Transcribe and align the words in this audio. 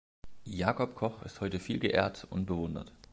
Jakob 0.47 0.95
Koch 0.95 1.21
ist 1.21 1.41
heute 1.41 1.59
viel 1.59 1.77
geehrt 1.77 2.25
und 2.31 2.47
bewundert. 2.47 2.91